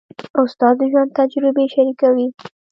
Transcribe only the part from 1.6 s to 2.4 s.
شریکوي.